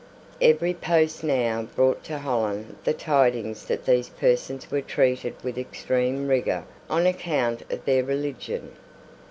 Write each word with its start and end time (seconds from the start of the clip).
Every 0.41 0.73
post 0.73 1.23
now 1.23 1.61
brought 1.75 2.03
to 2.05 2.17
Holland 2.17 2.75
the 2.83 2.91
tidings 2.93 3.65
that 3.65 3.85
these 3.85 4.09
persons 4.09 4.71
were 4.71 4.81
treated 4.81 5.35
with 5.43 5.59
extreme 5.59 6.27
rigour 6.27 6.63
on 6.89 7.05
account 7.05 7.61
of 7.71 7.85
their 7.85 8.03
religion. 8.03 8.71